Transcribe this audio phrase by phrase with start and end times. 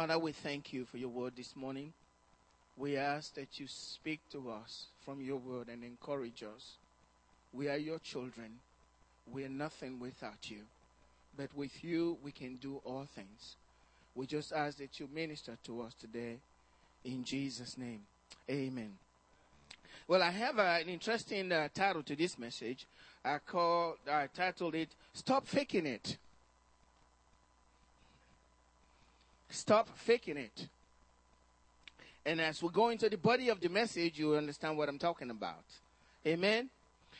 [0.00, 1.92] Father, we thank you for your word this morning.
[2.78, 6.78] We ask that you speak to us from your word and encourage us.
[7.52, 8.60] We are your children.
[9.30, 10.60] We are nothing without you.
[11.36, 13.56] But with you, we can do all things.
[14.14, 16.36] We just ask that you minister to us today
[17.04, 18.00] in Jesus' name.
[18.50, 18.92] Amen.
[20.08, 22.86] Well, I have uh, an interesting uh, title to this message.
[23.22, 26.16] I call, I titled it, Stop Faking It.
[29.50, 30.68] Stop faking it.
[32.24, 35.30] And as we go into the body of the message, you understand what I'm talking
[35.30, 35.64] about.
[36.26, 36.68] Amen.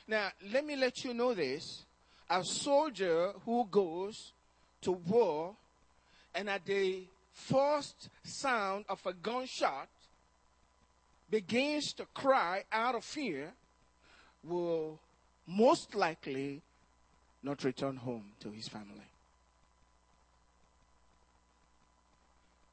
[0.07, 1.85] Now, let me let you know this.
[2.29, 4.33] A soldier who goes
[4.83, 5.55] to war
[6.35, 9.89] and at the first sound of a gunshot
[11.31, 13.53] begins to cry out of fear
[14.45, 14.99] will
[15.47, 16.61] most likely
[17.43, 19.10] not return home to his family.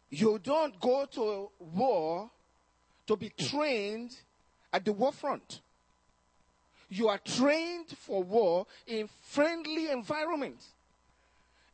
[0.10, 2.30] You don't go to war
[3.08, 4.16] to be trained
[4.72, 5.62] at the war front.
[6.90, 10.70] You are trained for war in friendly environments.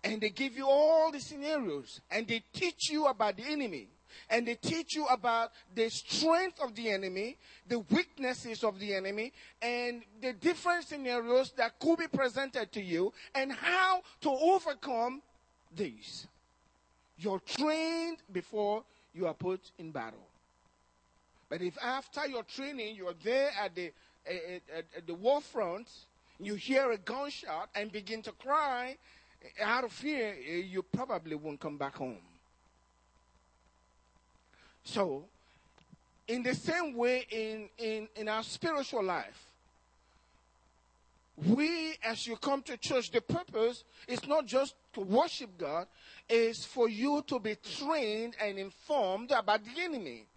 [0.04, 3.88] And they give you all the scenarios and they teach you about the enemy
[4.30, 7.38] and they teach you about the strength of the enemy,
[7.68, 9.32] the weaknesses of the enemy,
[9.62, 15.22] and the different scenarios that could be presented to you and how to overcome
[15.76, 16.28] these.
[17.24, 20.28] You're trained before you are put in battle.
[21.50, 23.94] But if after your training you're there at the
[24.26, 25.88] eh, eh, at, at the war front,
[26.40, 28.98] you hear a gunshot and begin to cry
[29.42, 32.18] eh, out of fear, you probably won't come back home.
[34.84, 35.24] So,
[36.28, 39.48] in the same way, in, in, in our spiritual life,
[41.38, 45.88] we, as you come to church, the purpose is not just to worship God,
[46.30, 50.28] is for you to be trained and informed about the enemy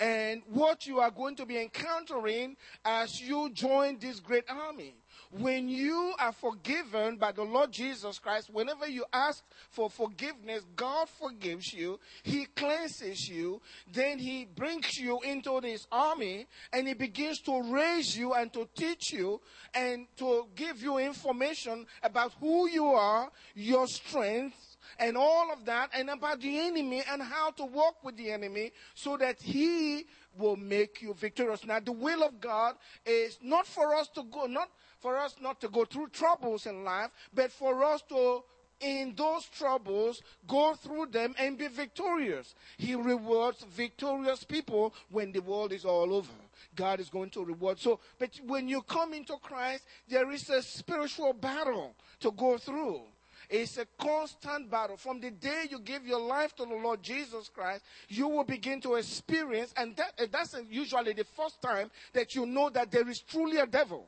[0.00, 4.94] and what you are going to be encountering as you join this great army.
[5.30, 11.08] When you are forgiven by the Lord Jesus Christ, whenever you ask for forgiveness, God
[11.08, 12.00] forgives you.
[12.22, 13.60] He cleanses you.
[13.92, 18.66] Then He brings you into this army and He begins to raise you and to
[18.74, 19.40] teach you
[19.74, 25.90] and to give you information about who you are, your strengths, and all of that,
[25.94, 30.06] and about the enemy and how to walk with the enemy so that he
[30.36, 31.64] will make you victorious.
[31.64, 35.60] Now, the will of God is not for us to go, not for us not
[35.62, 38.42] to go through troubles in life, but for us to
[38.80, 42.54] in those troubles, go through them and be victorious.
[42.78, 46.32] He rewards victorious people when the world is all over.
[46.74, 47.78] God is going to reward.
[47.78, 53.02] So, but when you come into Christ, there is a spiritual battle to go through.
[53.50, 54.96] It's a constant battle.
[54.96, 58.80] From the day you give your life to the Lord Jesus Christ, you will begin
[58.82, 63.20] to experience, and that, that's usually the first time that you know that there is
[63.20, 64.06] truly a devil.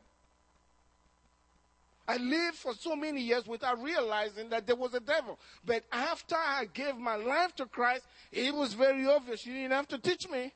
[2.06, 5.38] I lived for so many years without realizing that there was a devil.
[5.64, 9.44] But after I gave my life to Christ, it was very obvious.
[9.44, 10.52] You didn't have to teach me.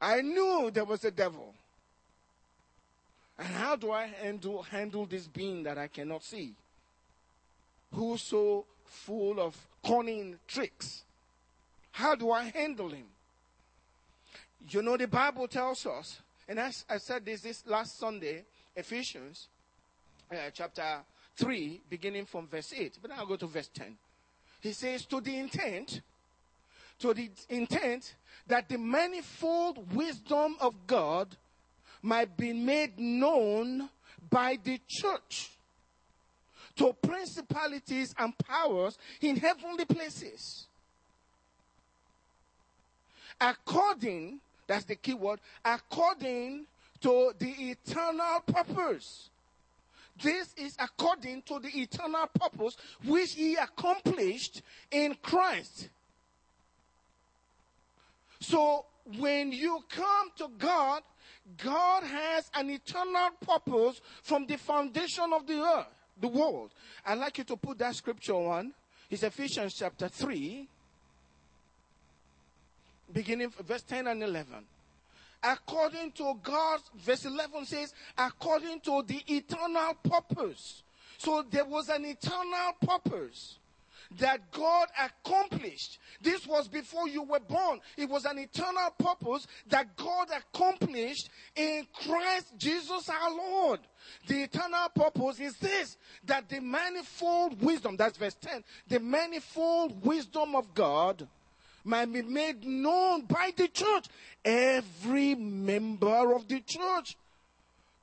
[0.00, 1.54] I knew there was a devil.
[3.38, 6.54] And how do I handle, handle this being that I cannot see?
[7.96, 11.02] Who's so full of cunning tricks?
[11.92, 13.06] How do I handle him?
[14.68, 18.44] You know, the Bible tells us, and as I said this, this last Sunday,
[18.76, 19.48] Ephesians
[20.30, 20.98] uh, chapter
[21.36, 22.98] 3, beginning from verse 8.
[23.00, 23.96] But I'll go to verse 10.
[24.60, 26.02] He says, To the intent,
[26.98, 28.14] to the intent
[28.46, 31.34] that the manifold wisdom of God
[32.02, 33.88] might be made known
[34.28, 35.55] by the church
[36.76, 40.66] to principalities and powers in heavenly places.
[43.40, 46.66] According, that's the key word, according
[47.00, 49.30] to the eternal purpose.
[50.22, 55.90] This is according to the eternal purpose which he accomplished in Christ.
[58.40, 58.86] So
[59.18, 61.02] when you come to God,
[61.62, 66.70] God has an eternal purpose from the foundation of the earth, the world.
[67.04, 68.72] I'd like you to put that scripture on.
[69.10, 70.66] It's Ephesians chapter 3,
[73.12, 74.64] beginning verse 10 and 11
[75.42, 80.82] according to God's, verse 11 says, according to the eternal purpose.
[81.18, 83.58] So there was an eternal purpose
[84.18, 85.98] that God accomplished.
[86.20, 87.80] This was before you were born.
[87.96, 93.80] It was an eternal purpose that God accomplished in Christ Jesus our Lord.
[94.26, 100.54] The eternal purpose is this that the manifold wisdom, that's verse 10, the manifold wisdom
[100.54, 101.26] of God
[101.86, 104.06] might be made known by the church.
[104.44, 107.16] Every member of the church.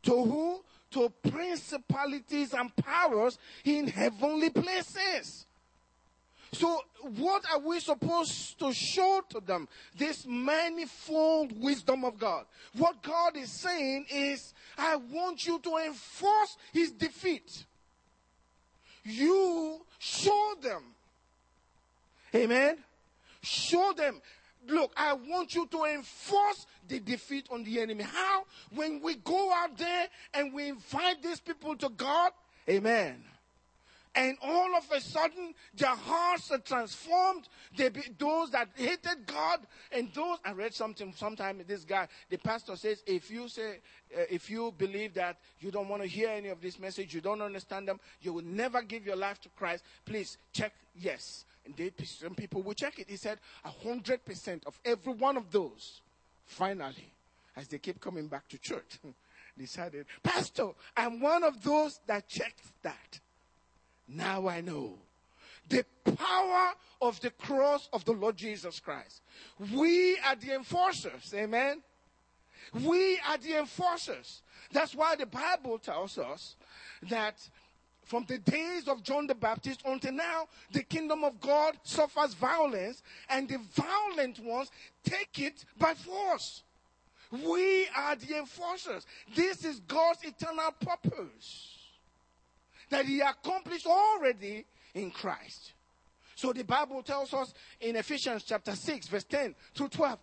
[0.03, 0.61] To who?
[0.91, 5.45] To principalities and powers in heavenly places.
[6.53, 6.81] So,
[7.17, 9.67] what are we supposed to show to them?
[9.97, 12.45] This manifold wisdom of God.
[12.77, 17.65] What God is saying is, I want you to enforce his defeat.
[19.03, 20.83] You show them.
[22.35, 22.77] Amen.
[23.41, 24.21] Show them.
[24.67, 28.03] Look, I want you to enforce the defeat on the enemy.
[28.03, 28.45] How?
[28.73, 32.31] When we go out there and we invite these people to God,
[32.69, 33.23] amen.
[34.15, 37.49] And all of a sudden, their hearts are transformed.
[37.75, 39.61] They be, those that hated God
[39.91, 43.79] and those, I read something sometime, this guy, the pastor says, if you say,
[44.15, 47.21] uh, if you believe that you don't want to hear any of this message, you
[47.21, 51.45] don't understand them, you will never give your life to Christ, please check yes.
[51.65, 53.09] And they, some people will check it.
[53.09, 56.01] He said, a hundred percent of every one of those,
[56.45, 57.11] finally,
[57.55, 58.99] as they keep coming back to church,
[59.57, 63.19] decided, Pastor, I'm one of those that checked that.
[64.07, 64.99] Now I know
[65.69, 65.85] the
[66.15, 69.21] power of the cross of the Lord Jesus Christ.
[69.73, 71.33] We are the enforcers.
[71.33, 71.81] Amen.
[72.73, 74.41] We are the enforcers.
[74.71, 76.55] That's why the Bible tells us
[77.09, 77.35] that
[78.05, 83.01] from the days of John the Baptist until now, the kingdom of God suffers violence,
[83.29, 84.69] and the violent ones
[85.03, 86.63] take it by force.
[87.31, 89.05] We are the enforcers.
[89.33, 91.72] This is God's eternal purpose
[92.89, 95.73] that he accomplished already in Christ.
[96.35, 100.19] So the Bible tells us in Ephesians chapter 6, verse 10 through 12,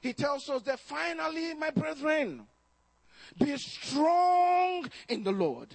[0.00, 2.46] he tells us that finally, my brethren,
[3.38, 5.68] be strong in the Lord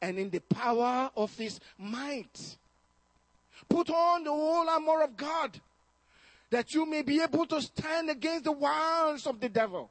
[0.00, 2.56] and in the power of his might.
[3.68, 5.58] Put on the whole armor of God
[6.50, 9.90] that you may be able to stand against the wiles of the devil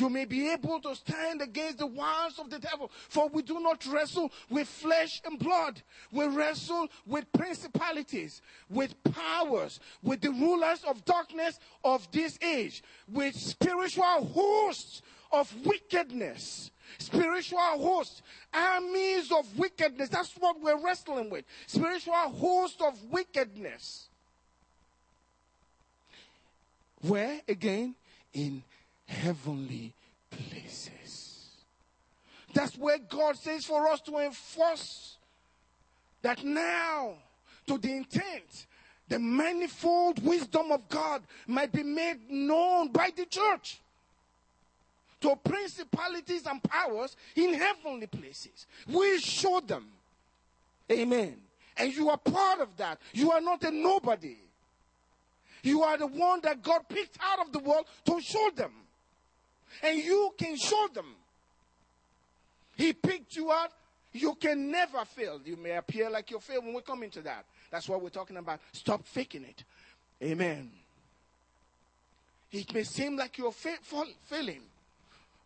[0.00, 2.90] you may be able to stand against the wiles of the devil.
[3.08, 5.82] For we do not wrestle with flesh and blood.
[6.12, 13.34] We wrestle with principalities, with powers, with the rulers of darkness of this age, with
[13.34, 15.02] spiritual hosts
[15.32, 16.70] of wickedness.
[16.98, 18.22] Spiritual hosts,
[18.52, 20.08] armies of wickedness.
[20.08, 21.44] That's what we're wrestling with.
[21.66, 24.08] Spiritual hosts of wickedness.
[27.02, 27.94] Where again?
[28.32, 28.62] In
[29.08, 29.92] heavenly
[30.30, 31.48] places.
[32.54, 35.16] That's where God says for us to enforce
[36.22, 37.14] that now,
[37.66, 38.66] to the intent,
[39.08, 43.80] the manifold wisdom of God might be made known by the church
[45.20, 48.66] to principalities and powers in heavenly places.
[48.86, 49.86] We show them.
[50.90, 51.36] Amen.
[51.76, 52.98] And you are part of that.
[53.12, 54.36] You are not a nobody.
[55.62, 58.72] You are the one that God picked out of the world to show them
[59.82, 61.14] and you can show them.
[62.76, 63.70] He picked you out.
[64.12, 65.40] You can never fail.
[65.44, 67.44] You may appear like you fail when we come into that.
[67.70, 68.60] That's what we're talking about.
[68.72, 69.64] Stop faking it.
[70.22, 70.70] Amen.
[72.50, 73.78] It may seem like you're fa-
[74.24, 74.62] failing,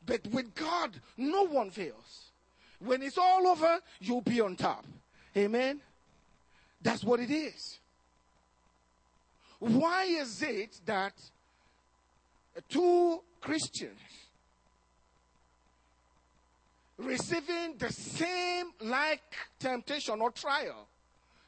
[0.06, 2.30] but with God, no one fails.
[2.78, 4.84] When it's all over, you'll be on top.
[5.36, 5.80] Amen.
[6.80, 7.78] That's what it is.
[9.58, 11.14] Why is it that
[12.68, 13.98] two Christians
[16.98, 19.22] receiving the same like
[19.58, 20.86] temptation or trial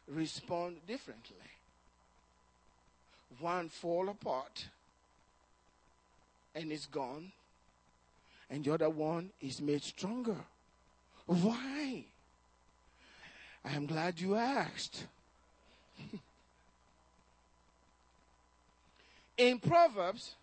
[0.09, 1.37] respond differently.
[3.41, 4.69] One fall apart
[6.55, 7.33] and is gone,
[8.49, 10.37] and the other one is made stronger.
[11.27, 12.05] Why?
[13.65, 15.07] I am glad you asked.
[19.39, 20.37] In Proverbs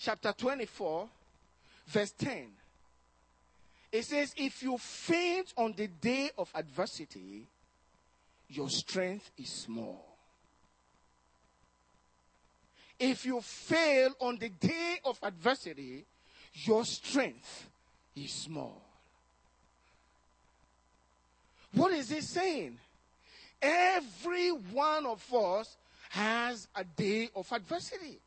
[0.00, 1.08] chapter 24,
[1.86, 2.46] verse 10,
[3.92, 7.46] it says, If you faint on the day of adversity,
[8.48, 10.06] your strength is small.
[12.98, 16.04] If you fail on the day of adversity,
[16.54, 17.68] your strength
[18.16, 18.82] is small.
[21.72, 22.78] What is it saying?
[23.62, 25.76] Every one of us
[26.10, 28.18] has a day of adversity.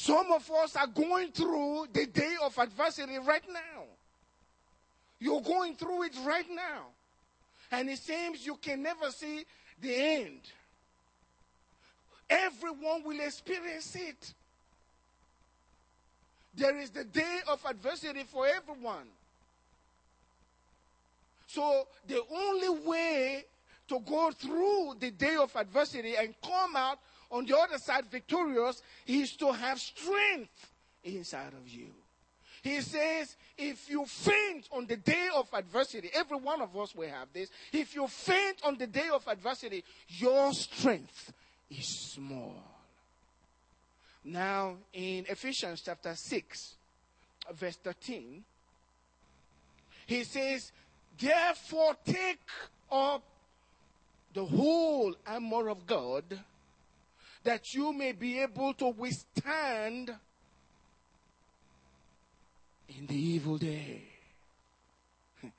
[0.00, 3.82] Some of us are going through the day of adversity right now.
[5.18, 6.86] You're going through it right now.
[7.72, 9.44] And it seems you can never see
[9.82, 10.38] the end.
[12.30, 14.34] Everyone will experience it.
[16.54, 19.08] There is the day of adversity for everyone.
[21.48, 23.44] So the only way
[23.88, 27.00] to go through the day of adversity and come out
[27.30, 30.70] on the other side victorious is to have strength
[31.04, 31.88] inside of you.
[32.62, 37.08] He says, if you faint on the day of adversity, every one of us will
[37.08, 37.50] have this.
[37.72, 41.32] If you faint on the day of adversity, your strength
[41.70, 42.62] is small.
[44.24, 46.74] Now, in Ephesians chapter 6,
[47.54, 48.44] verse 13,
[50.06, 50.72] he says,
[51.18, 52.40] Therefore, take
[52.90, 53.22] up
[54.34, 56.24] the whole armor of God
[57.44, 60.14] that you may be able to withstand
[62.88, 64.02] in the evil day.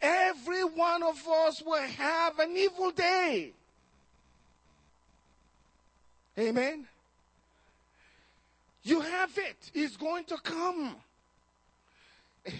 [0.00, 3.52] Every one of us will have an evil day.
[6.38, 6.86] Amen.
[8.82, 9.70] You have it.
[9.74, 10.96] It's going to come.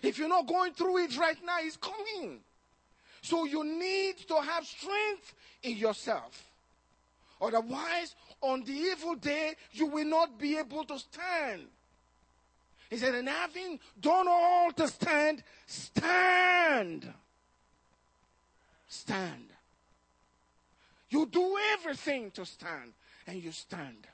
[0.00, 2.38] If you're not going through it right now, it's coming.
[3.20, 6.47] So you need to have strength in yourself.
[7.40, 11.62] Otherwise, on the evil day, you will not be able to stand.
[12.90, 17.12] He said, and having done all to stand, stand.
[18.88, 19.44] Stand.
[21.10, 22.92] You do everything to stand,
[23.26, 24.06] and you stand.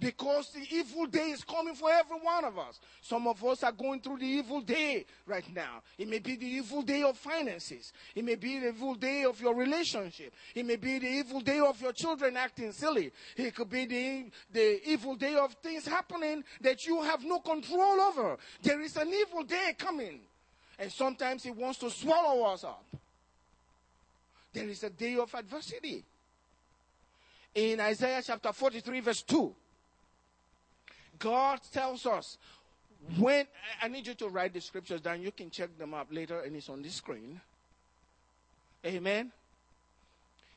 [0.00, 2.78] Because the evil day is coming for every one of us.
[3.00, 5.82] Some of us are going through the evil day right now.
[5.96, 7.92] It may be the evil day of finances.
[8.14, 10.32] It may be the evil day of your relationship.
[10.54, 13.10] It may be the evil day of your children acting silly.
[13.36, 18.00] It could be the, the evil day of things happening that you have no control
[18.00, 18.36] over.
[18.62, 20.20] There is an evil day coming.
[20.78, 22.84] And sometimes it wants to swallow us up.
[24.52, 26.04] There is a day of adversity.
[27.54, 29.54] In Isaiah chapter 43, verse 2.
[31.18, 32.38] God tells us
[33.18, 33.46] when
[33.82, 35.22] I need you to write the scriptures down.
[35.22, 37.40] You can check them up later, and it's on the screen.
[38.84, 39.32] Amen.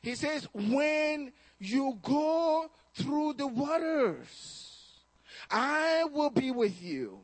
[0.02, 4.88] He says, when you go through the waters,
[5.50, 7.18] I will be with you.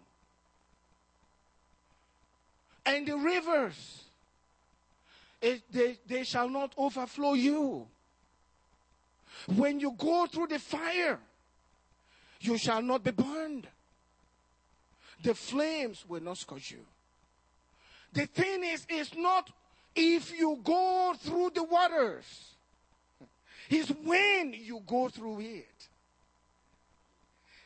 [2.87, 4.05] And the rivers,
[5.43, 7.87] it, they, they shall not overflow you.
[9.55, 11.19] When you go through the fire,
[12.41, 13.67] you shall not be burned.
[15.23, 16.85] The flames will not scorch you.
[18.13, 19.51] The thing is, it's not
[19.95, 22.25] if you go through the waters,
[23.69, 25.89] it's when you go through it.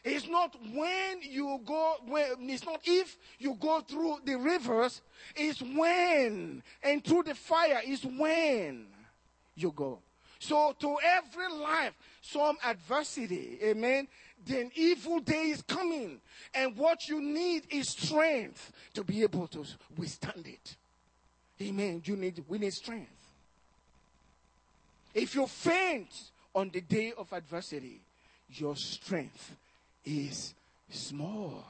[0.04, 5.00] It's not when you go, when, it's not if you go through the rivers,
[5.36, 6.62] it's when.
[6.82, 8.86] And through the fire it's when
[9.54, 10.00] you go.
[10.40, 14.08] So to every life, some adversity, amen,
[14.46, 16.20] then evil day is coming.
[16.54, 19.64] And what you need is strength to be able to
[19.96, 20.76] withstand it.
[21.60, 22.02] Amen.
[22.04, 23.10] You need, we need strength.
[25.14, 28.00] If you faint on the day of adversity,
[28.50, 29.56] your strength
[30.04, 30.54] is
[30.90, 31.64] small.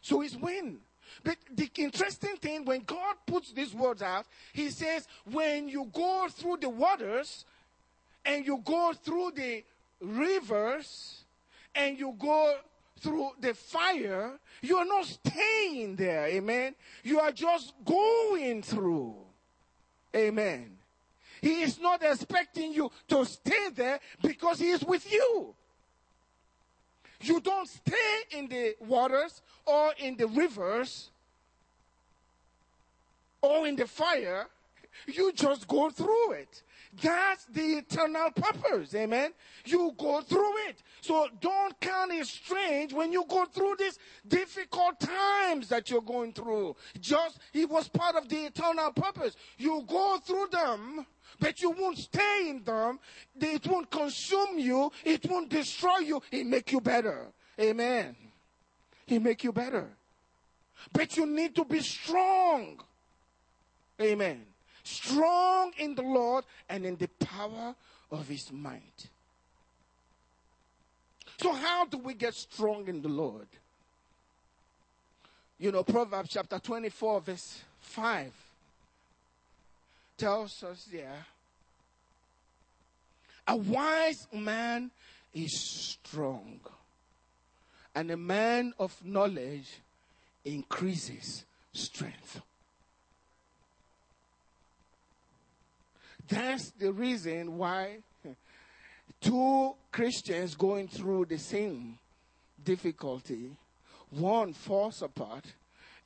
[0.00, 0.78] So it's when.
[1.24, 6.28] But the interesting thing, when God puts these words out, He says, when you go
[6.30, 7.44] through the waters
[8.24, 9.64] and you go through the
[10.00, 11.24] rivers
[11.74, 12.56] and you go
[13.00, 16.26] through the fire, you are not staying there.
[16.26, 16.74] Amen.
[17.04, 19.14] You are just going through.
[20.14, 20.76] Amen.
[21.42, 25.54] He is not expecting you to stay there because He is with you.
[27.20, 31.10] You don't stay in the waters or in the rivers
[33.40, 34.46] or in the fire.
[35.06, 36.62] You just go through it.
[37.02, 38.94] That's the eternal purpose.
[38.94, 39.32] Amen.
[39.64, 40.82] You go through it.
[41.00, 46.32] So don't count it strange when you go through these difficult times that you're going
[46.32, 46.76] through.
[47.00, 49.36] Just, it was part of the eternal purpose.
[49.58, 51.06] You go through them,
[51.38, 52.98] but you won't stay in them.
[53.40, 54.90] It won't consume you.
[55.04, 56.22] It won't destroy you.
[56.30, 57.26] It make you better.
[57.60, 58.16] Amen.
[59.06, 59.88] It make you better.
[60.92, 62.80] But you need to be strong.
[64.00, 64.46] Amen
[64.86, 67.74] strong in the Lord and in the power
[68.10, 69.08] of his might.
[71.38, 73.48] So, how do we get strong in the Lord?
[75.58, 78.32] You know, Proverbs chapter 24, verse 5
[80.16, 81.26] tells us there
[83.46, 84.90] a wise man
[85.32, 86.58] is strong,
[87.94, 89.78] and a man of knowledge
[90.44, 92.40] increases strength.
[96.28, 97.98] That's the reason why
[99.20, 101.98] two Christians going through the same
[102.64, 103.50] difficulty,
[104.10, 105.44] one falls apart,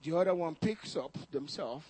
[0.02, 1.86] the other one picks up themselves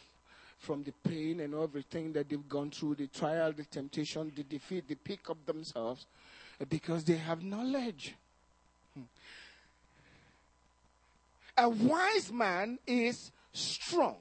[0.59, 4.87] from the pain and everything that they've gone through, the trial, the temptation, the defeat,
[4.87, 6.07] they pick up themselves
[6.69, 8.15] because they have knowledge.
[11.57, 14.17] A wise man is strong.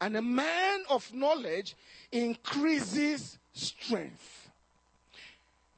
[0.00, 1.76] And a man of knowledge
[2.10, 4.50] increases strength.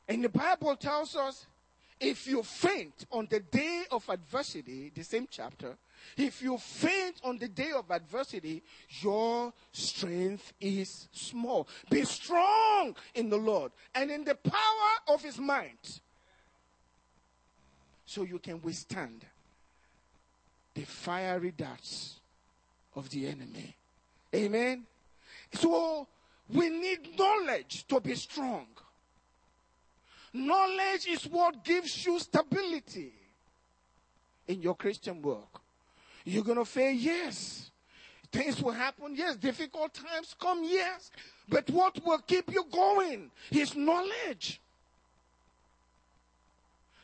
[0.08, 1.46] And the Bible tells us
[1.98, 5.76] if you faint on the day of adversity, the same chapter,
[6.16, 8.62] if you faint on the day of adversity,
[9.00, 11.68] your strength is small.
[11.88, 16.00] Be strong in the Lord and in the power of his might
[18.04, 19.24] so you can withstand
[20.74, 22.20] the fiery darts
[22.94, 23.76] of the enemy.
[24.34, 24.84] Amen.
[25.54, 26.06] So
[26.48, 28.66] we need knowledge to be strong.
[30.32, 33.12] Knowledge is what gives you stability
[34.48, 35.60] in your Christian work.
[36.24, 37.70] You're going to fail, yes.
[38.30, 39.36] Things will happen, yes.
[39.36, 41.10] Difficult times come, yes.
[41.48, 44.60] But what will keep you going is knowledge.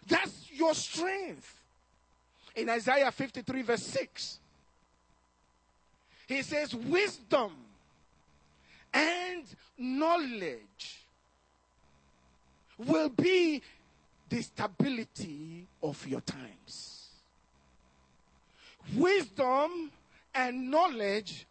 [0.07, 1.55] That's your strength.
[2.57, 4.39] In Isaiah 53, verse 6,
[6.29, 7.53] he says, Wisdom
[8.93, 9.45] and
[9.79, 11.07] knowledge
[12.77, 13.63] will be
[14.29, 17.09] the stability of your times.
[18.95, 19.91] Wisdom
[20.35, 21.47] and knowledge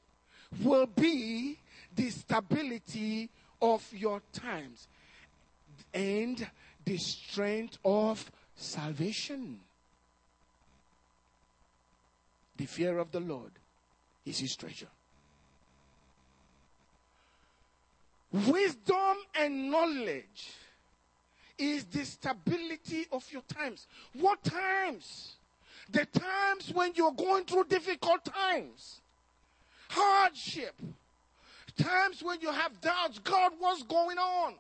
[0.64, 1.58] will be
[1.96, 3.30] the stability
[3.60, 4.88] of your times
[5.92, 6.48] and
[6.86, 9.60] the strength of salvation.
[12.58, 13.52] The fear of the Lord
[14.30, 14.88] is his treasure.
[18.32, 20.52] Wisdom and knowledge
[21.58, 23.88] is the stability of your times.
[24.14, 25.36] What times?
[25.90, 29.02] The times when you're going through difficult times,
[29.90, 30.76] hardship,
[31.78, 34.56] times when you have doubts God, what's going on?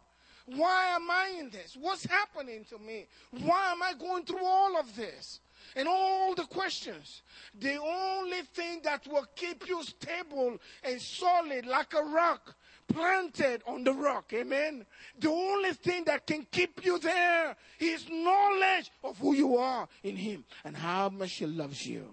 [0.46, 1.78] Why am I in this?
[1.80, 3.08] What's happening to me?
[3.32, 5.42] Why am I going through all of this?
[5.76, 7.22] And all the questions.
[7.60, 12.56] The only thing that will keep you stable and solid like a rock
[12.88, 14.32] planted on the rock.
[14.34, 14.86] Amen.
[15.20, 20.16] The only thing that can keep you there is knowledge of who you are in
[20.16, 22.06] Him and how much He loves you.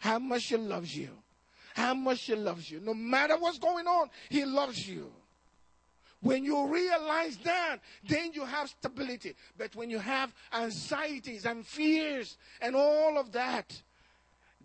[0.00, 1.10] How much He loves you.
[1.74, 2.80] How much He loves you.
[2.80, 5.12] No matter what's going on, He loves you.
[6.26, 9.36] When you realize that, then you have stability.
[9.56, 13.80] But when you have anxieties and fears and all of that,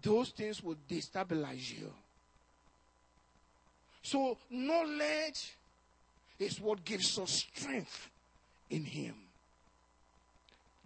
[0.02, 1.93] those things will destabilize you.
[4.02, 5.56] So, knowledge
[6.39, 8.10] is what gives us strength
[8.71, 9.13] in Him.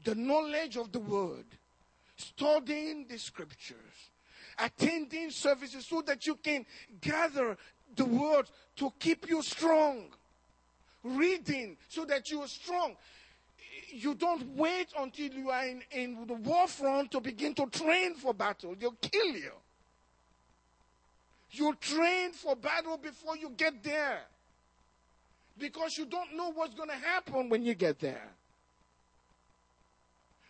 [0.03, 1.45] The knowledge of the Word,
[2.17, 4.09] studying the Scriptures,
[4.59, 6.65] attending services so that you can
[6.99, 7.55] gather
[7.95, 10.09] the Word to keep you strong,
[11.05, 12.95] reading so that you are strong.
[13.89, 18.15] You don't wait until you are in, in the war front to begin to train
[18.15, 19.51] for battle, they'll kill you.
[21.51, 24.21] You train for battle before you get there.
[25.57, 28.27] Because you don't know what's going to happen when you get there.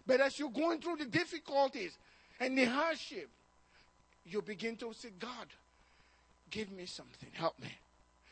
[0.07, 1.91] But as you're going through the difficulties
[2.39, 3.29] and the hardship,
[4.25, 5.47] you begin to say, God,
[6.49, 7.29] give me something.
[7.33, 7.69] Help me.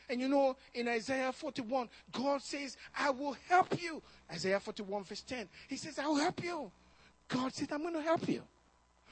[0.09, 4.01] And you know, in Isaiah 41, God says, I will help you.
[4.31, 5.47] Isaiah 41, verse 10.
[5.67, 6.71] He says, I will help you.
[7.27, 8.41] God said, I'm going to help you.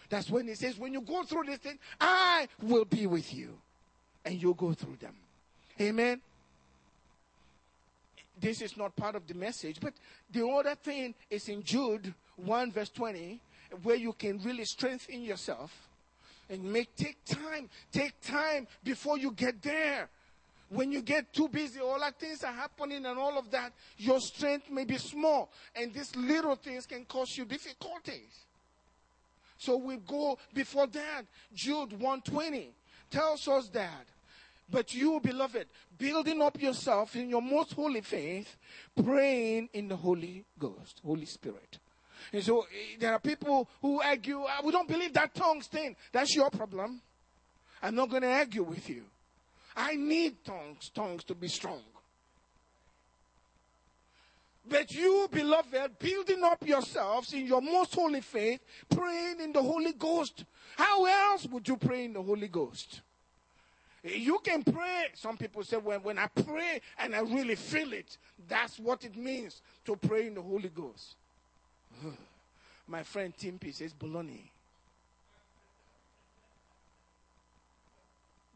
[0.09, 3.57] That's when he says, when you go through this thing, I will be with you.
[4.25, 5.15] And you'll go through them.
[5.79, 6.21] Amen.
[8.39, 9.93] This is not part of the message, but
[10.31, 13.39] the other thing is in Jude 1 verse 20,
[13.83, 15.71] where you can really strengthen yourself
[16.49, 20.09] and make take time, take time before you get there.
[20.71, 24.21] When you get too busy, all that things are happening and all of that, your
[24.21, 25.51] strength may be small.
[25.75, 28.45] And these little things can cause you difficulties.
[29.57, 31.23] So we go before that.
[31.53, 32.71] Jude 120
[33.09, 34.05] tells us that.
[34.71, 38.55] But you, beloved, building up yourself in your most holy faith,
[39.03, 41.79] praying in the Holy Ghost, Holy Spirit.
[42.31, 45.97] And so eh, there are people who argue, ah, we don't believe that tongues thing.
[46.13, 47.01] That's your problem.
[47.83, 49.03] I'm not going to argue with you.
[49.75, 51.81] I need tongues, tongues to be strong.
[54.67, 59.93] But you, beloved, building up yourselves in your most holy faith, praying in the Holy
[59.93, 60.45] Ghost.
[60.77, 63.01] How else would you pray in the Holy Ghost?
[64.03, 65.07] You can pray.
[65.13, 69.15] Some people say, when, when I pray and I really feel it, that's what it
[69.15, 71.15] means to pray in the Holy Ghost.
[72.87, 74.49] My friend Timpy says, baloney.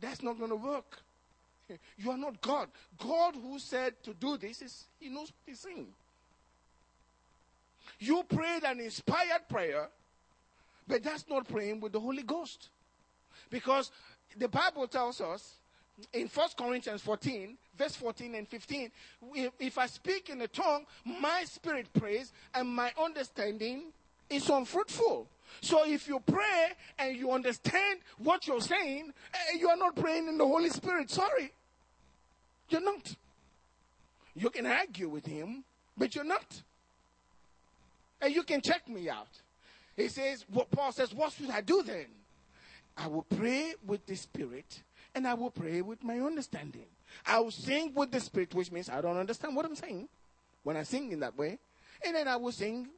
[0.02, 1.00] That's not going to work.
[1.98, 2.70] You are not God.
[2.98, 5.88] God who said to do this is He knows what He's saying.
[8.00, 9.90] You prayed an inspired prayer,
[10.88, 12.70] but that's not praying with the Holy Ghost.
[13.50, 13.92] Because
[14.38, 15.56] the Bible tells us
[16.14, 18.92] in 1 Corinthians 14, verse 14 and 15,
[19.60, 23.94] if I speak in a tongue, my spirit prays and my understanding
[24.30, 25.28] is unfruitful.
[25.62, 30.28] So if you pray and you understand what you're saying, eh, you are not praying
[30.28, 31.10] in the Holy Spirit.
[31.10, 31.52] Sorry.
[32.70, 33.16] You're not.
[34.36, 35.64] You can argue with him,
[35.98, 36.62] but you're not.
[38.22, 39.28] And you can check me out.
[39.96, 42.08] He says, what Paul says, what should I do then?
[42.98, 44.82] I will pray with the Spirit
[45.14, 46.86] and I will pray with my understanding.
[47.26, 50.10] I will sing with the Spirit, which means I don't understand what I'm saying
[50.64, 51.58] when I sing in that way.
[52.06, 52.90] And then I will sing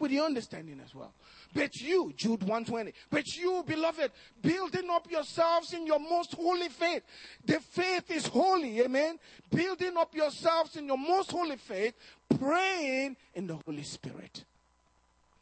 [0.00, 1.12] with the understanding as well.
[1.54, 4.10] But you, Jude 120, but you, beloved,
[4.40, 7.02] building up yourselves in your most holy faith.
[7.44, 9.18] The faith is holy, amen.
[9.50, 11.94] Building up yourselves in your most holy faith,
[12.38, 14.44] praying in the Holy Spirit.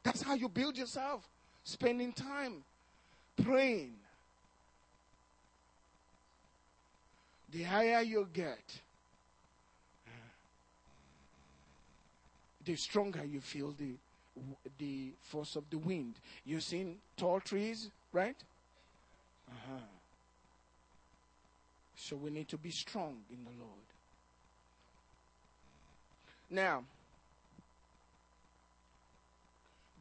[0.03, 1.29] That's how you build yourself.
[1.65, 2.65] Spending time
[3.43, 3.95] praying.
[7.51, 8.81] The higher you get,
[12.65, 13.95] the stronger you feel the
[14.79, 16.15] the force of the wind.
[16.45, 18.37] You've seen tall trees, right?
[19.49, 19.81] Uh-huh.
[21.97, 23.73] So we need to be strong in the Lord.
[26.51, 26.85] Now,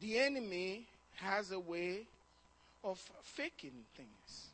[0.00, 2.06] the enemy has a way
[2.84, 4.46] of faking things.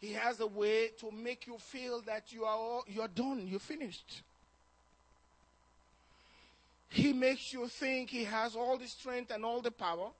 [0.00, 3.58] He has a way to make you feel that you are all, you're done, you're
[3.58, 4.22] finished.
[6.88, 10.10] He makes you think he has all the strength and all the power,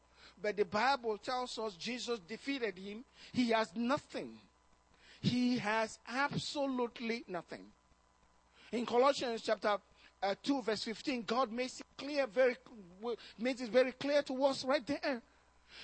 [0.41, 3.05] but the Bible tells us Jesus defeated him.
[3.33, 4.39] He has nothing.
[5.21, 7.67] He has absolutely nothing.
[8.73, 9.77] In Colossians chapter
[10.23, 12.57] uh, 2 verse 15, God makes it clear, very,
[13.39, 15.23] makes it very clear to us right there.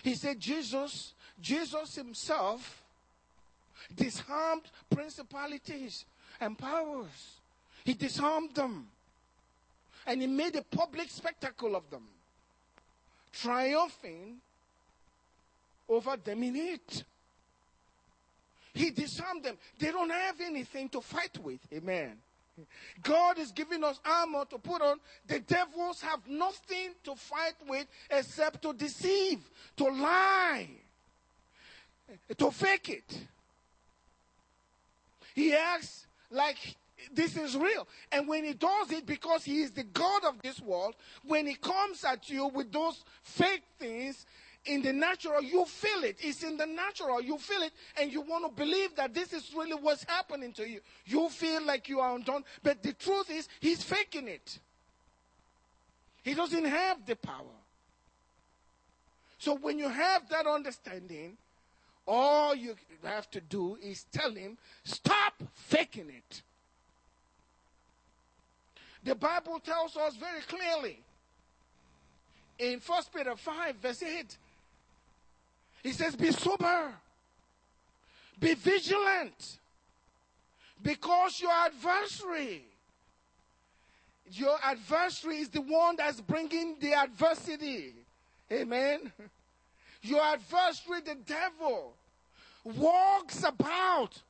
[0.03, 2.83] He said Jesus, Jesus himself
[3.95, 6.05] disarmed principalities
[6.41, 7.41] and powers.
[7.85, 8.89] He disarmed them.
[10.07, 12.03] And he made a public spectacle of them,
[13.33, 14.37] triumphing
[15.89, 17.05] over them in it.
[18.75, 19.57] He disarmed them.
[19.79, 21.61] They don't have anything to fight with.
[21.73, 22.17] Amen.
[23.03, 24.99] God is giving us armor to put on.
[25.27, 29.39] The devils have nothing to fight with except to deceive,
[29.77, 30.69] to lie,
[32.37, 33.19] to fake it.
[35.35, 36.77] He acts like
[37.13, 37.87] this is real.
[38.11, 41.55] And when he does it because he is the God of this world, when he
[41.55, 44.27] comes at you with those fake things,
[44.65, 46.17] in the natural, you feel it.
[46.21, 47.21] It's in the natural.
[47.21, 50.69] You feel it, and you want to believe that this is really what's happening to
[50.69, 50.81] you.
[51.05, 54.59] You feel like you are undone, but the truth is, he's faking it.
[56.23, 57.59] He doesn't have the power.
[59.39, 61.37] So when you have that understanding,
[62.07, 66.43] all you have to do is tell him, stop faking it.
[69.05, 71.01] The Bible tells us very clearly
[72.59, 74.37] in 1 Peter 5, verse 8,
[75.83, 76.93] he says, Be sober,
[78.39, 79.59] be vigilant,
[80.83, 82.65] because your adversary,
[84.31, 87.95] your adversary is the one that's bringing the adversity.
[88.51, 89.13] Amen.
[90.05, 91.95] Your adversary, the devil,
[92.65, 94.21] walks about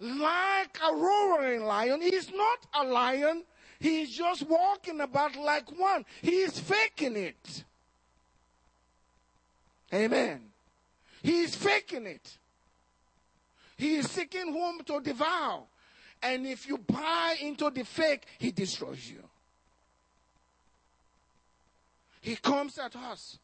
[0.00, 2.00] like a roaring lion.
[2.00, 3.44] He's not a lion.
[3.80, 6.04] He's just walking about like one.
[6.20, 7.64] He's faking it.
[9.92, 10.42] Amen.
[11.22, 12.36] He is faking it.
[13.78, 15.62] He is seeking whom to devour.
[16.22, 19.24] And if you buy into the fake, he destroys you.
[22.20, 23.38] He comes at us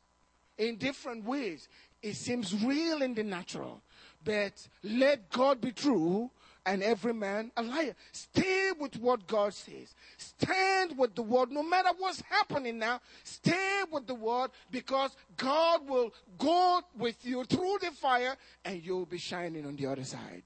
[0.58, 1.68] in different ways.
[2.02, 3.80] It seems real in the natural.
[4.22, 6.30] But let God be true
[6.66, 7.94] and every man a liar.
[8.10, 9.94] Stay with what God says.
[10.18, 11.52] Stand with the word.
[11.52, 17.44] No matter what's happening now, stay with the word because God will go with you
[17.44, 20.42] through the fire and you'll be shining on the other side.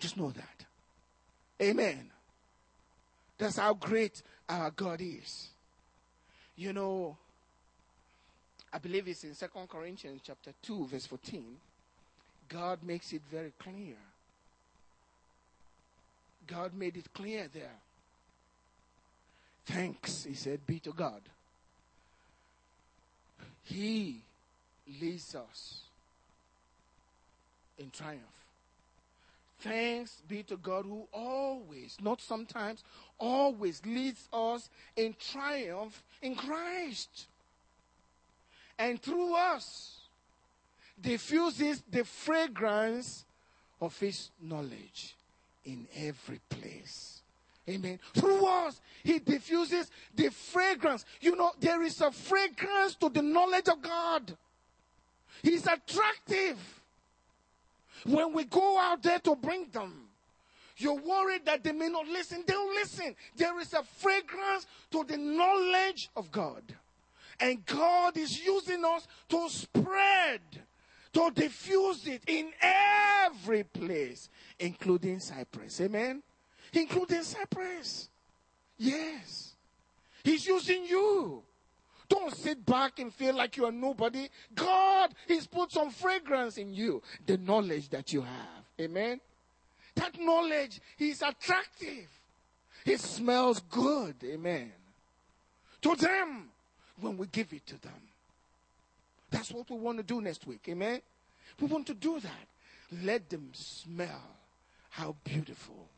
[0.00, 0.64] Just know that.
[1.60, 2.10] Amen.
[3.36, 5.48] That's how great our God is.
[6.56, 7.16] You know,
[8.72, 11.44] I believe it's in Second Corinthians chapter 2, verse 14.
[12.48, 13.96] God makes it very clear
[16.46, 17.76] God made it clear there.
[19.66, 21.20] Thanks, he said, be to God.
[23.64, 24.20] He
[25.00, 25.82] leads us
[27.78, 28.22] in triumph.
[29.60, 32.82] Thanks be to God who always, not sometimes,
[33.18, 37.26] always leads us in triumph in Christ.
[38.78, 40.00] And through us,
[41.00, 43.24] diffuses the fragrance
[43.80, 45.14] of his knowledge
[45.64, 47.22] in every place.
[47.68, 48.00] Amen.
[48.14, 51.04] Through us, he diffuses the fragrance.
[51.20, 54.36] You know, there is a fragrance to the knowledge of God.
[55.42, 56.58] He's attractive.
[58.04, 60.08] When we go out there to bring them,
[60.76, 62.42] you're worried that they may not listen.
[62.46, 63.14] They'll listen.
[63.36, 66.62] There is a fragrance to the knowledge of God.
[67.38, 70.40] And God is using us to spread,
[71.12, 75.80] to diffuse it in every place, including Cyprus.
[75.80, 76.22] Amen?
[76.72, 78.08] Including Cyprus.
[78.78, 79.54] Yes.
[80.24, 81.42] He's using you.
[82.08, 84.28] Don't sit back and feel like you are nobody.
[84.54, 88.64] God, He's put some fragrance in you, the knowledge that you have.
[88.80, 89.20] Amen.
[89.94, 92.08] That knowledge is attractive.
[92.84, 94.16] It smells good.
[94.24, 94.72] Amen.
[95.82, 96.48] To them,
[97.00, 97.92] when we give it to them.
[99.30, 100.60] That's what we want to do next week.
[100.68, 101.00] Amen.
[101.60, 103.02] We want to do that.
[103.02, 104.22] Let them smell
[104.92, 105.88] how beautiful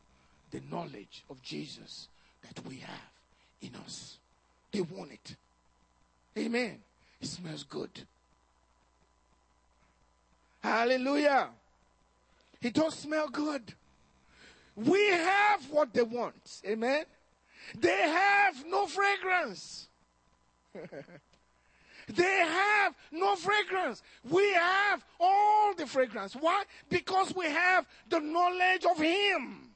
[0.51, 2.07] the knowledge of Jesus
[2.41, 3.11] that we have
[3.61, 4.17] in us.
[4.71, 5.35] They want it.
[6.37, 6.77] Amen.
[7.21, 7.89] It smells good.
[10.63, 11.49] Hallelujah.
[12.61, 13.73] It does smell good.
[14.77, 16.61] We have what they want.
[16.65, 17.03] Amen.
[17.77, 19.89] They have no fragrance.
[22.07, 24.01] they have no fragrance.
[24.29, 26.35] We have all the fragrance.
[26.35, 26.63] Why?
[26.89, 29.69] Because we have the knowledge of Him.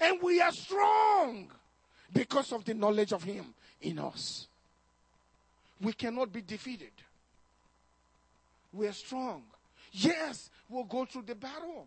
[0.00, 1.48] And we are strong
[2.12, 4.48] because of the knowledge of Him in us
[5.80, 6.90] we cannot be defeated.
[8.72, 9.42] We are strong.
[9.92, 11.86] Yes, we'll go through the battle.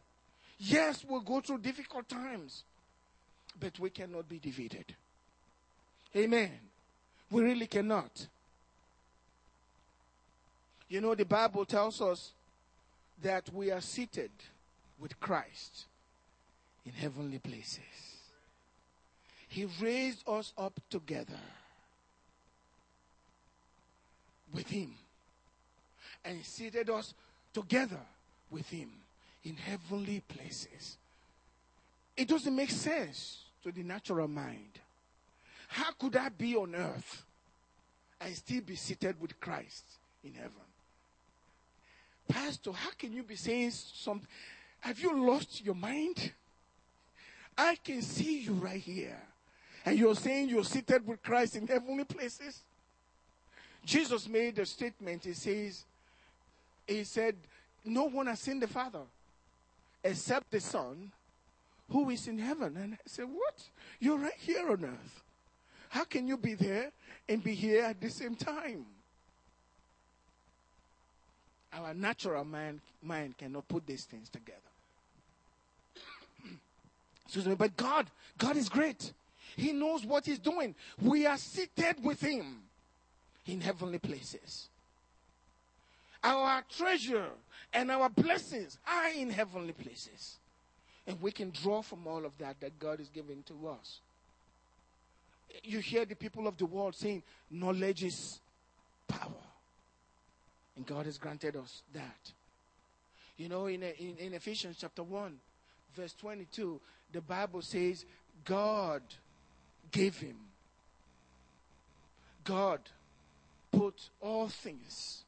[0.58, 2.64] Yes, we'll go through difficult times.
[3.60, 4.86] But we cannot be defeated.
[6.16, 6.52] Amen.
[7.30, 8.28] We really cannot.
[10.92, 12.34] You know, the Bible tells us
[13.24, 14.30] that we are seated
[15.00, 15.86] with Christ
[16.86, 17.80] in heavenly places.
[19.48, 21.40] He raised us up together
[24.54, 24.92] with him
[26.26, 27.14] and seated us
[27.54, 28.02] together
[28.50, 28.90] with him
[29.46, 30.98] in heavenly places.
[32.18, 34.82] It doesn't make sense to the natural mind.
[35.70, 37.24] How could I be on earth
[38.20, 39.86] and still be seated with Christ
[40.26, 40.52] in heaven?
[42.32, 44.28] Pastor, how can you be saying something?
[44.80, 46.32] Have you lost your mind?
[47.58, 49.22] I can see you right here.
[49.86, 52.62] And you're saying you're seated with Christ in heavenly places?
[53.84, 55.26] Jesus made a statement.
[55.26, 55.84] He says,
[56.88, 57.36] He said,
[57.84, 59.02] No one has seen the Father
[60.04, 61.12] except the Son
[61.90, 62.78] who is in heaven.
[62.78, 63.62] And I said, What?
[64.00, 65.24] You're right here on earth.
[65.90, 66.92] How can you be there
[67.28, 68.86] and be here at the same time?
[71.74, 74.60] Our natural mind, mind cannot put these things together.
[77.26, 78.08] Excuse me, but God,
[78.38, 79.14] God is great.
[79.56, 80.76] He knows what He's doing.
[81.02, 82.58] We are seated with Him
[83.48, 84.68] in heavenly places.
[86.24, 87.30] Our treasure
[87.74, 90.38] and our blessings are in heavenly places.
[91.08, 94.00] And we can draw from all of that that God is giving to us.
[95.64, 98.40] You hear the people of the world saying, knowledge is
[99.08, 99.41] power.
[100.82, 102.32] And God has granted us that.
[103.38, 105.38] You know, in, in, in Ephesians chapter 1,
[105.96, 106.82] verse 22,
[107.14, 108.04] the Bible says,
[108.44, 109.04] God
[109.92, 110.38] gave him.
[112.44, 112.80] God
[113.72, 115.22] put all things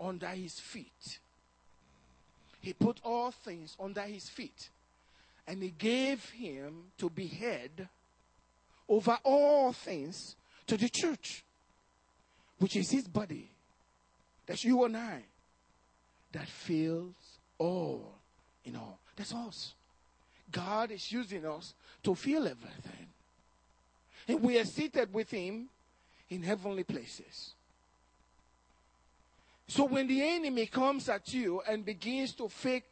[0.00, 1.18] under his feet.
[2.62, 4.70] He put all things under his feet.
[5.46, 7.88] And he gave him to be head
[8.88, 10.34] over all things
[10.66, 11.44] to the church,
[12.58, 13.50] which is his body.
[14.52, 15.22] That's you and I.
[16.32, 17.14] That fills
[17.56, 18.12] all
[18.66, 18.98] in all.
[19.16, 19.72] That's us.
[20.50, 23.06] God is using us to fill everything.
[24.28, 25.70] And we are seated with him
[26.28, 27.54] in heavenly places.
[29.68, 32.84] So when the enemy comes at you and begins to fake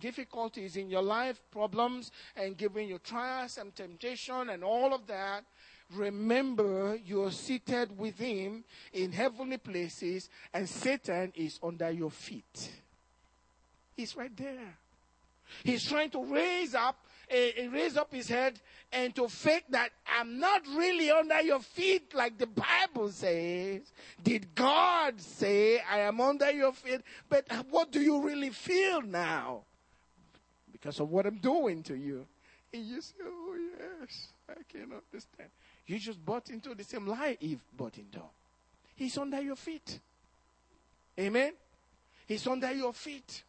[0.00, 5.44] difficulties in your life, problems, and giving you trials and temptation and all of that,
[5.94, 12.70] remember you're seated with him in heavenly places and Satan is under your feet.
[13.96, 14.76] He's right there.
[15.62, 16.96] He's trying to raise up
[17.30, 17.34] uh,
[17.72, 18.60] raise up his head
[18.92, 23.80] and to fake that I'm not really under your feet like the Bible says.
[24.22, 27.00] Did God say I am under your feet?
[27.28, 29.62] But what do you really feel now?
[30.70, 32.26] Because of what I'm doing to you.
[32.72, 35.50] And you say, Oh, yes, I can understand.
[35.86, 38.20] You just bought into the same lie Eve bought into.
[38.96, 40.00] He's under your feet.
[41.18, 41.52] Amen?
[42.26, 43.42] He's under your feet.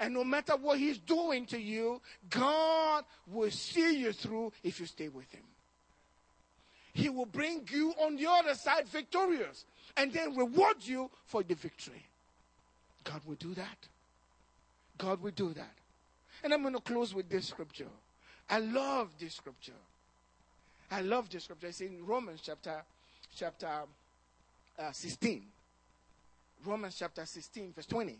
[0.00, 4.86] And no matter what he's doing to you, God will see you through if you
[4.86, 5.42] stay with him.
[6.94, 9.64] He will bring you on the other side victorious
[9.96, 12.04] and then reward you for the victory.
[13.04, 13.88] God will do that.
[14.98, 15.74] God will do that.
[16.44, 17.88] And I'm going to close with this scripture.
[18.48, 19.72] I love this scripture.
[20.92, 21.68] I love this scripture.
[21.68, 22.82] It's in Romans chapter
[23.34, 23.70] chapter
[24.78, 25.42] uh, 16.
[26.66, 28.14] Romans chapter 16, verse 20.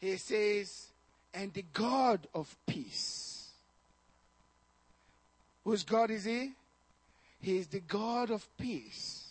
[0.00, 0.86] He says,
[1.34, 3.48] And the God of peace.
[5.64, 6.52] Whose God is he?
[7.40, 9.26] He is the God of peace.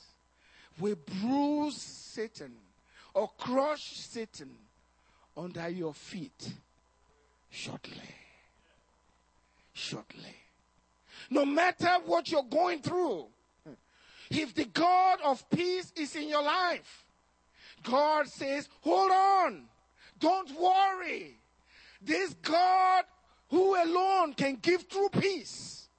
[0.79, 2.51] Will bruise Satan
[3.13, 4.51] or crush Satan
[5.37, 6.49] under your feet
[7.49, 8.15] shortly.
[9.73, 10.35] Shortly.
[11.29, 13.27] No matter what you're going through,
[14.29, 17.05] if the God of peace is in your life,
[17.83, 19.63] God says, hold on.
[20.19, 21.37] Don't worry.
[22.01, 23.05] This God
[23.49, 25.89] who alone can give true peace.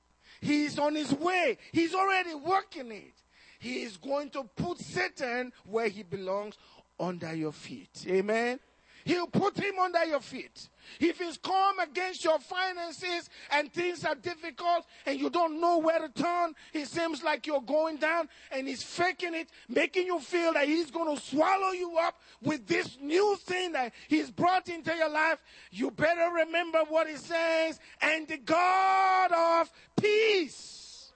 [0.40, 1.58] He is on his way.
[1.72, 3.14] He's already working it.
[3.58, 6.56] He is going to put Satan where he belongs
[6.98, 8.04] under your feet.
[8.08, 8.58] Amen.
[9.04, 10.68] He'll put him under your feet.
[11.00, 15.98] If he's come against your finances and things are difficult and you don't know where
[15.98, 20.52] to turn, it seems like you're going down and he's faking it, making you feel
[20.54, 24.94] that he's going to swallow you up with this new thing that he's brought into
[24.94, 27.78] your life, you better remember what he says.
[28.00, 31.10] And the God of peace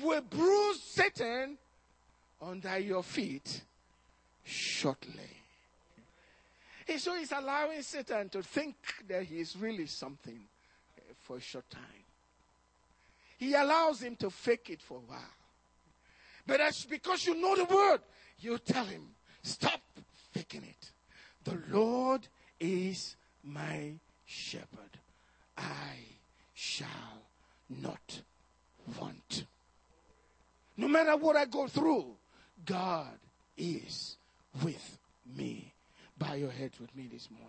[0.00, 1.58] will bruise Satan
[2.40, 3.62] under your feet
[4.44, 5.41] shortly.
[6.88, 8.76] And so he's allowing Satan to think
[9.08, 10.40] that he is really something
[10.98, 11.82] eh, for a short time.
[13.38, 15.36] He allows him to fake it for a while.
[16.46, 18.00] But that's because you know the word.
[18.40, 19.08] You tell him,
[19.42, 19.80] stop
[20.32, 20.90] faking it.
[21.44, 22.26] The Lord
[22.58, 24.98] is my shepherd.
[25.56, 25.96] I
[26.54, 27.22] shall
[27.68, 28.22] not
[28.98, 29.44] want.
[30.76, 32.06] No matter what I go through,
[32.64, 33.18] God
[33.56, 34.16] is
[34.62, 34.98] with
[35.36, 35.71] me
[36.22, 37.48] bow your heads with me this morning.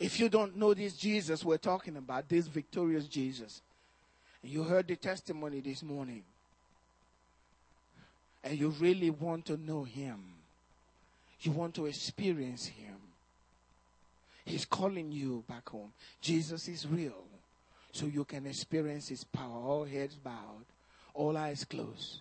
[0.00, 3.60] If you don't know this Jesus we're talking about, this victorious Jesus,
[4.42, 6.22] and you heard the testimony this morning,
[8.42, 10.18] and you really want to know Him,
[11.40, 12.96] you want to experience Him,
[14.44, 15.92] He's calling you back home.
[16.20, 17.24] Jesus is real,
[17.92, 20.64] so you can experience His power, all heads bowed
[21.14, 22.20] all eyes closed.